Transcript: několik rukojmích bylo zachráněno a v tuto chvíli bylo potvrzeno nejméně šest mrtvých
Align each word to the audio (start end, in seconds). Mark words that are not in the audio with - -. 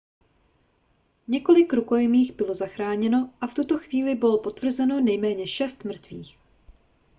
několik 1.27 1.73
rukojmích 1.73 2.31
bylo 2.33 2.53
zachráněno 2.55 3.33
a 3.41 3.47
v 3.47 3.53
tuto 3.53 3.77
chvíli 3.77 4.15
bylo 4.15 4.39
potvrzeno 4.41 4.99
nejméně 5.01 5.47
šest 5.47 5.83
mrtvých 5.85 6.37